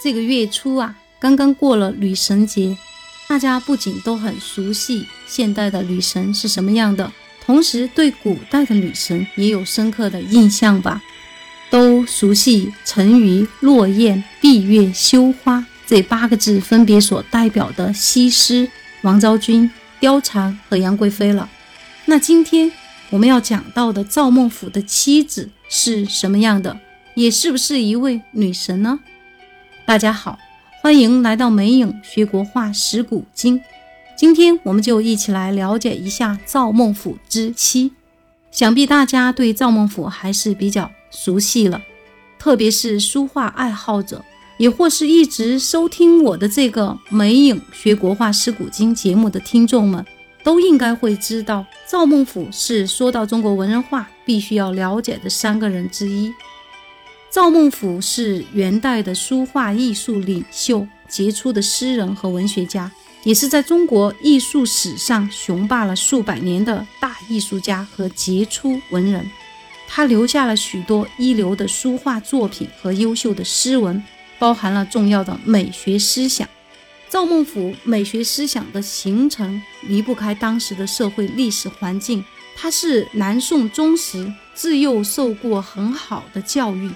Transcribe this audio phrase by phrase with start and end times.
[0.00, 2.76] 这个月初啊，刚刚过了女神节，
[3.28, 7.12] 大家不仅都很熟悉现代的女神是什么样的，
[7.44, 11.02] 同时对古代的女神也有深刻的印象吧？
[11.70, 18.70] 都熟悉沉鱼落雁、闭月羞花这八个字分别所代表的西施、
[19.02, 19.70] 王昭君、
[20.00, 21.50] 貂蝉和杨贵妃了。
[22.06, 22.72] 那今天
[23.10, 26.78] 我们要讲到的赵孟俯的妻子是什么样的？
[27.14, 29.00] 也是不是一位女神呢？
[29.88, 30.38] 大家好，
[30.82, 33.58] 欢迎来到美影学国画识古今。
[34.18, 37.92] 今天我们就一起来了解一下赵孟俯之妻。
[38.50, 41.80] 想必大家对赵孟俯还是比较熟悉了，
[42.38, 44.22] 特别是书画爱好者，
[44.58, 50.04] 也或是一直收听我的这个美影学国画识古今节目的听众们，
[50.44, 56.30] 都应该会知道，赵孟俯是说到中国文人画必须要了解的三个人之一。
[57.30, 62.90] 赵孟俯是元代的书画艺术领袖，杰出的诗人和文学家，
[63.22, 69.30] 也是在中国艺术史上雄霸了数百年的大艺术家和杰出文人。
[69.86, 74.02] 他留下了许多一流的书画作品和优秀的诗文，
[74.38, 76.48] 包含了重要的美学思想。
[77.10, 82.24] 赵孟俯美学思想的形成离不开当时的社会历史环境。
[82.56, 86.90] 他是南宋宗时，自幼受过很好的教育。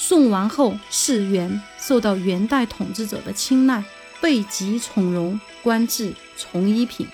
[0.00, 3.82] 宋亡后，世元受到元代统治者的青睐，
[4.20, 7.04] 被极宠荣，官至从一品，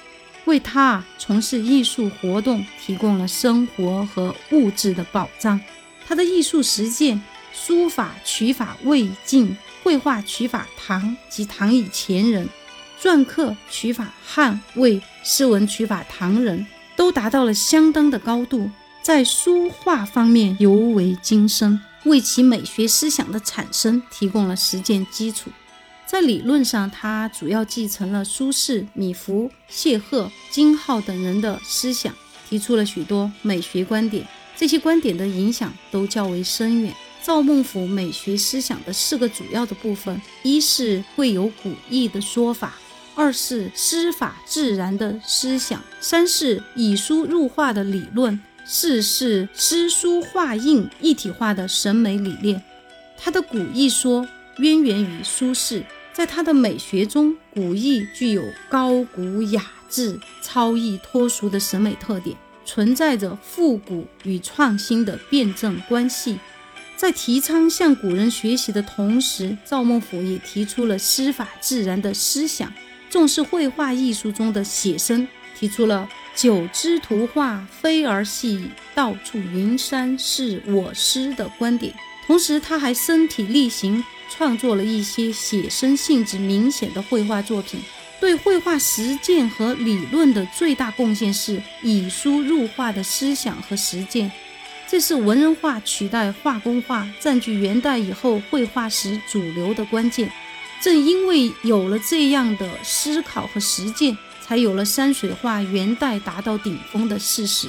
[0.44, 5.58] 为他从事艺术活动提供了生活和物质的保障。
[6.06, 7.22] 他的艺术实践，
[7.54, 12.46] 书法取法魏晋，绘画取法唐及唐以前人，
[13.00, 21.80] 篆刻取法汉魏，诗文取法唐人，都达到了相当的高度，在书画方面尤为精深。
[22.04, 25.50] 为其美学思想的产生提供了实践基础。
[26.06, 32.14] 在理论上，他主要继承了苏轼、米芾、谢赫、金浩等人的思想，
[32.48, 34.26] 提出了许多美学观点。
[34.56, 36.94] 这些观点的影响都较为深远。
[37.22, 42.68] 赵孟俯美学思想的四个主要的部分：一是会有古意的说法；
[43.14, 48.38] 二是诗法自然的思想；三是以书入画的理论。
[48.64, 52.62] 四是诗书画印一体化的审美理念，
[53.18, 54.26] 他的古意说
[54.58, 55.84] 渊源于苏轼。
[56.12, 66.38] 在他的美学中，古意具有高古雅致、超逸脱俗的审美特点，存在着复古与创新的辩证关系。
[66.96, 72.72] 在提倡向古人学习的同时，赵孟俯也提出了诗法自然的思想，
[73.10, 75.26] 重视绘画艺术中的写生，
[75.64, 76.06] 提出了。
[76.34, 81.94] 九枝图画飞儿戏，到处云山是我师的观点。
[82.26, 87.80] 同时，他还身体力行创作了一些写生性质明显的绘画作品。
[88.20, 94.30] 对绘画实践和理论的最大贡献是以书入画的思想和实践。
[94.86, 100.30] 这是文人画取代画工画，占据元代以后绘画史主流的关键。
[100.82, 104.16] 正因为有了这样的思考和实践。
[104.44, 107.68] 才有了山水画元代达到顶峰的事实。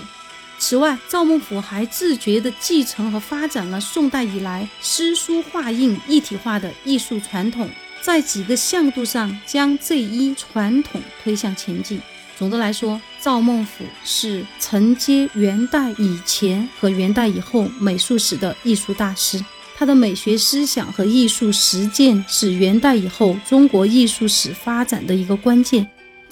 [0.57, 7.69] 此外，赵孟俯还自觉地继承和发展了宋代以来诗书画印一体化的艺术传统，
[8.01, 12.01] 在几个向度上将这一传统推向前进。
[12.37, 19.43] 总的来说，赵孟俯是承接元代以前和元代以后美术史的艺术大师，
[19.75, 25.85] 他的美学思想和艺术实践是元代以后中国艺术史发展的一个关键。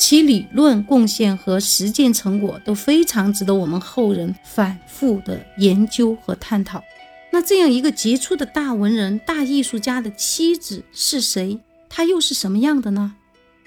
[0.05, 6.83] 其理论贡献和实践成果都非常值得我们后人反复的研究和探讨。
[7.31, 11.57] 那这样一个杰出的大文人、大艺术家的妻子是谁？
[11.87, 13.15] 她又是什么样的呢？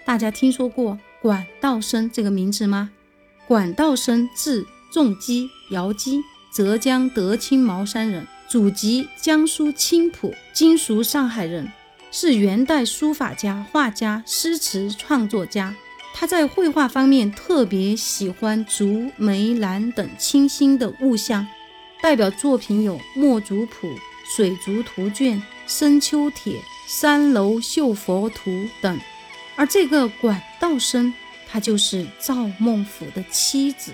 [0.04, 2.90] 大家听说过管道升这个名字吗？
[3.48, 6.20] 管道升字仲基，姚基，
[6.54, 11.72] 浙江德清茅山人，祖籍江苏青浦，今属上海人，
[12.12, 15.74] 是元代书法家、画家、诗词创作家。
[16.18, 21.46] 他在绘画方面特别喜欢竹、梅、兰等清新的物象，
[22.00, 23.86] 代表作品有《墨竹谱》
[24.34, 25.36] 《水竹图卷》
[25.66, 26.54] 《深秋帖》
[26.86, 28.98] 《三楼绣佛图》等。
[29.56, 31.12] 而这个管道生，
[31.46, 33.92] 她就是赵孟俯的妻子。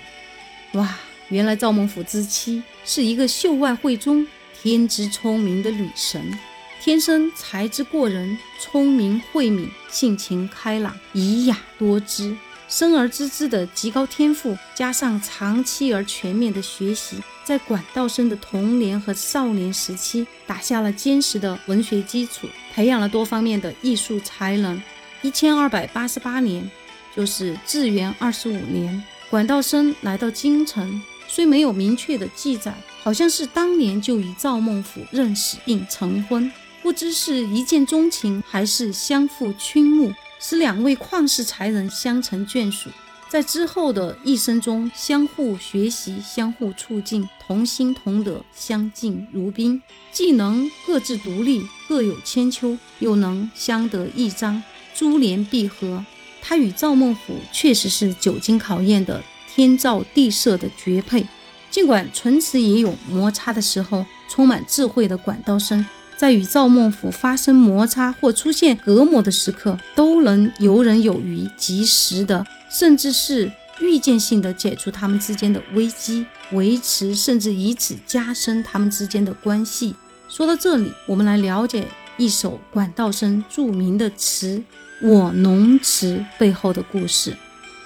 [0.75, 0.97] 哇，
[1.27, 4.25] 原来赵孟俯之妻是一个秀外慧中、
[4.61, 6.39] 天资聪明的女神。
[6.83, 12.35] 天生才智过人，聪明慧敏，性情开朗，仪雅多姿，
[12.67, 24.83] 生而知之的极高天赋，加上长期而全面的学习，在管道生的童年和少年时期打下了坚实的文学基础，培养了多方面的艺术才能。
[25.21, 26.69] 一千二百八十八年，
[27.15, 36.51] 就是至元二十五年，管道生来到京城，虽没有明确的记载，好像是当年就与赵孟俯认识并成婚，
[36.83, 40.13] 不知是一见钟情还是相互倾慕。
[40.45, 42.89] 使两位旷世才人相成眷属，
[43.29, 49.81] 在之后的一生中相互学习、相互促进、同心同德、相敬如宾，
[50.11, 54.61] 既能各自独立、各有千秋，又能相得益彰、
[54.93, 56.05] 珠联璧合。
[56.41, 59.23] 他与赵孟俯确实是久经考验的
[59.55, 61.25] 天造地设的绝配。
[61.71, 65.85] 尽管唇齿也有摩擦的时候，充满智慧的管道生。
[66.17, 73.51] 在与赵孟俯发生摩擦或出现隔膜的时刻，都能游刃有余、及时的，甚至是
[73.81, 79.95] 预见性的解除他们之间的危机，维持甚至以此加深他们之间的关系。
[80.29, 81.87] 说到这里，我们来了解
[82.17, 84.63] 一首管道生著名的词
[85.07, 87.35] 《我侬词》背后的故事。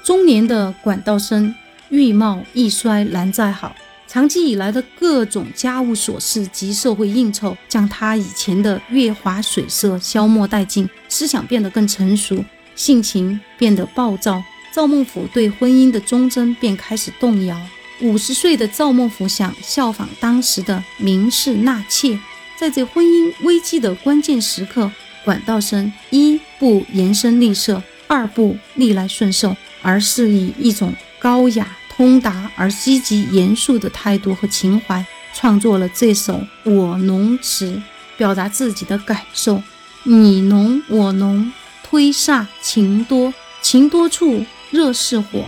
[0.04, 1.54] 中年的管道生，
[1.90, 3.76] 玉貌易衰难再好。
[4.08, 12.44] 长期以来的各种家务琐事及社会应酬，将他以前的月华水色消磨殆尽，思想变得更成熟，
[12.74, 14.42] 性情变得暴躁。
[14.74, 17.60] 赵孟俯对婚姻的忠贞便开始动摇。
[18.00, 22.18] 五十岁的赵孟俯想效仿当时的名士纳妾，
[22.58, 24.90] 在这婚姻危机的关键时刻，
[25.26, 31.77] 管道生一不言声吝啬，二不逆来顺受，而是以一种高雅。
[31.98, 35.04] 通达而积极严肃的态度和情怀，
[35.34, 37.72] 创作了这首《我侬词》，
[38.16, 39.64] 表达自己的感受。
[40.04, 41.52] 你侬我侬，
[41.84, 43.34] 推煞情多，
[43.64, 45.46] 情多处热似火。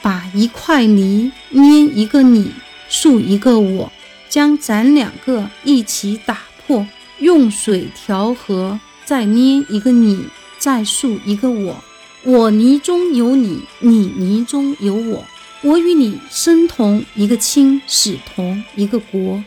[0.00, 2.50] 把一块泥捏一个你，
[2.88, 3.92] 塑一个我，
[4.30, 6.86] 将咱两个一起打破，
[7.18, 10.24] 用水调和，再捏一个你，
[10.58, 11.76] 再塑一个我。
[12.22, 15.26] 我泥中有你，你泥中有我。
[15.62, 19.44] 我与你生同一个亲，死同一个国，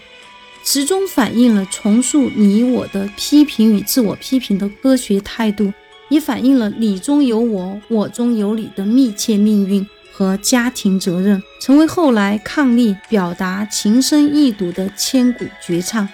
[0.61, 5.73] 词中反映了重塑你我的批评与自我批评的科学态度，
[6.09, 16.07] 也反映了你中有我，我中有你的密切命运和家庭责任，成为后来抗力表达情深意笃的千古绝唱。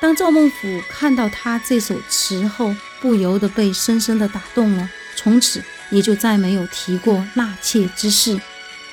[0.00, 8.36] 当赵孟俯看到他这首词后，不由得被深深的打动了，从此也就再没有提过纳妾之事。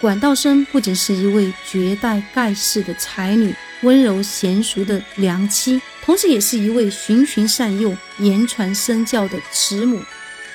[0.02, 3.54] 管道生不仅是一位绝代盖世的才女，
[3.84, 10.02] 温柔娴熟的良妻，同时也是一位循循善诱、言传身教的慈母。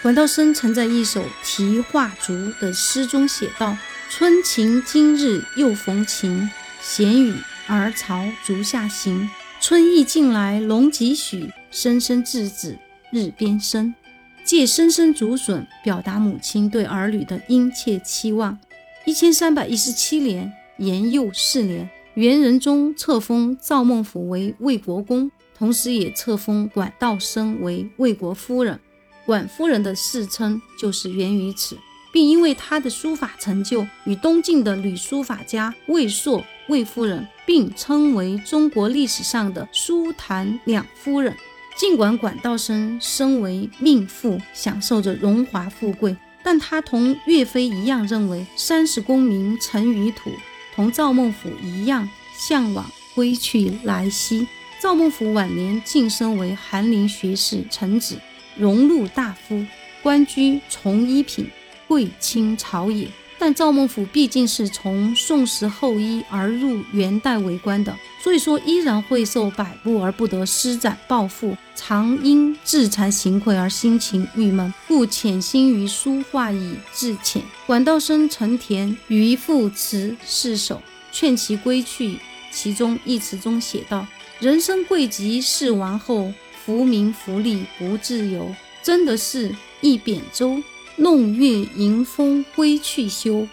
[0.02, 3.78] 管道生曾在一首《题画竹》的诗中写道
[4.10, 6.50] ：“春晴今日又逢晴，
[6.82, 7.32] 闲雨
[7.68, 9.30] 儿朝竹下行。
[9.60, 12.76] 春意近来龙几许，声声稚子
[13.12, 13.94] 日边生。”
[14.42, 18.58] 借声声竹笋，表达母亲对儿女的殷切期望。
[19.06, 28.80] 一千三百一十七年，延佑四年，元仁宗册封赵孟俯为魏国公，同时也册封管道生为魏国夫人。
[29.24, 31.78] 管夫人的世称就是源于此，
[32.12, 41.32] 并因为她的书法成就，与东晋的女书法家魏硕、魏夫人并称为中国历史上的书坛两夫人。
[41.76, 46.16] 尽管管道生身为命妇，享受着荣华富贵。
[46.46, 50.30] 但他同岳飞一样认为三十功名尘与土，
[50.76, 54.46] 同赵孟俯一样向往归去来兮。
[54.80, 58.20] 赵孟俯晚年晋升为翰林学士臣子，
[58.56, 59.66] 荣禄大夫，
[60.04, 61.50] 官居从一品，
[61.88, 63.08] 贵卿朝野。
[63.38, 77.40] 但赵孟頫毕竟是从宋时后裔而入元代为官的，所以说依然会受摆布而不得施展抱负，常因自惭形秽而心情郁闷，故潜心于书画以自遣。
[77.66, 80.80] 管道生曾填渔父词四首，
[81.12, 82.18] 劝其归去。
[82.50, 84.06] 其中一词中写道
[84.40, 86.32] ：“人生贵极是王后，
[86.64, 88.54] 福名福利不自由。
[88.82, 90.62] 真的是一扁舟。”
[90.96, 93.46] 弄月迎风归去休，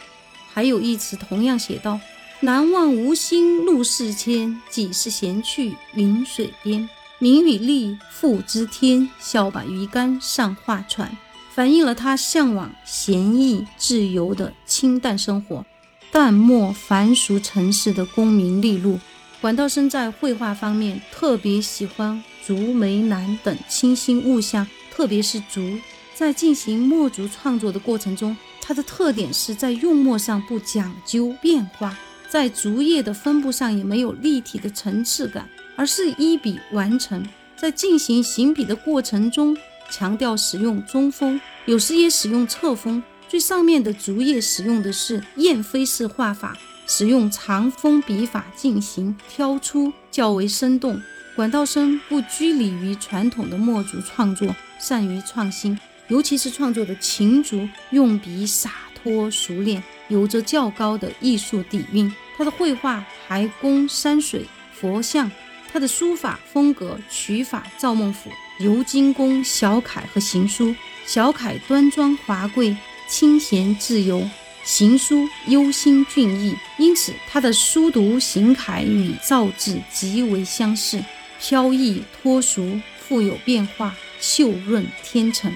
[0.53, 2.00] 还有一词同样写道
[2.41, 6.89] ：“南望无心路事艰，几时闲去云水边？
[7.19, 11.15] 名与利付之天，笑把鱼竿上画船。”
[11.53, 15.63] 反映了他向往闲逸自由的清淡生活，
[16.12, 19.00] 淡漠凡俗尘世的功名利禄。
[19.39, 25.77] 管道生在绘画方面特别喜欢竹梅兰等清新物象，特别是竹。
[26.15, 31.98] 在进行墨竹创作的过程中，它的特点是在用墨上不讲究变化，
[32.29, 37.25] 在竹叶的分布上也没有立体的层次感，而是一笔完成。
[37.55, 39.58] 在进行行笔的过程中，
[39.89, 43.01] 强调使用中锋，有时也使用侧锋。
[43.27, 46.55] 最上面的竹叶使用的是燕飞式画法，
[46.86, 51.01] 使用长锋笔法进行挑出，较为生动。
[51.36, 55.79] 管道生不拘泥于传统的墨竹创作，善于创新。
[56.10, 62.13] 尤其是创作的琴竹，用笔洒脱熟练，有着较高的艺术底蕴。
[62.38, 65.31] 他的绘画还供山水、佛像，
[65.72, 68.29] 他的书法风格取法赵孟俯、
[68.60, 70.75] 尤金公小楷和行书。
[71.05, 72.75] 小楷端庄华贵，
[73.07, 74.22] 清闲自由；
[74.63, 81.03] 行书忧心俊逸，因此他的书读行楷与造字极为相似，
[81.39, 85.51] 飘逸脱俗，富有变化，秀润天成。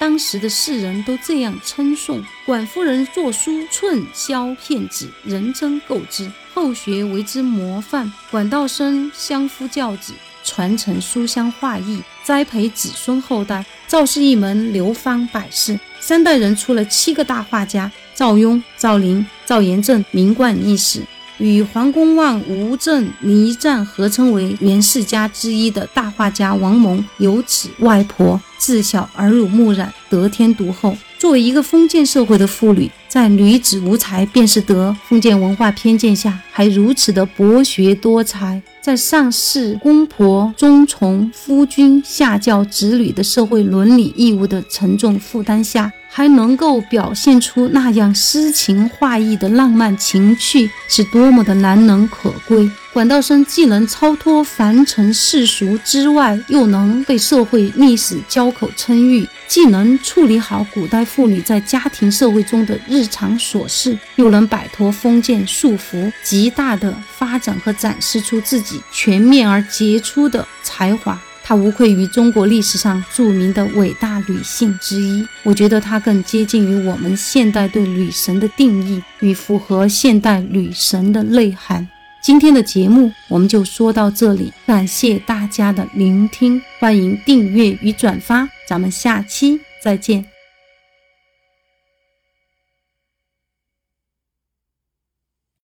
[0.00, 8.10] 当时的世人都这样称颂管夫人作书寸削片纸，人真构之，后学为之模范。
[8.30, 13.62] 管道生相夫教子，传承书香画艺，栽培子孙后代。
[13.86, 21.02] 赵氏一门流芳百世，三代人出了七个大画家：赵雍、赵林、赵延正，名冠一时。
[21.40, 30.94] 与黄公望、吴镇、倪瓒合称为元世家之一的大画家王蒙，有此外婆自小耳濡目染，得天独厚。
[31.18, 45.90] 作为一个封建社会的妇女，在女子无才便是德，封建文化偏见下还如此的博学多才，在上侍公婆、忠从夫君、下教子女的社会伦理义务的沉重负担下。
[46.10, 52.70] 还能够表现出那样诗情画意的浪漫情趣，是多么的难能可贵。
[52.92, 71.16] 管道生既能超脱凡尘世俗之外，又能被社会历史交口称誉；既能处理好古代妇女在家庭社会中的日常琐事，又能摆脱封建束缚，极大的发展和展示出自己全面而杰出的才华。
[71.42, 75.26] 她无愧于中国历史上著名的伟大女性之一。
[75.42, 81.88] 我觉得她更接近于我们现代对女神的定义，与符合现代女神的内涵。
[82.22, 90.39] 今天的节目我们就说到这里，感谢大家的聆听，欢迎订阅与转发，咱们下期再见。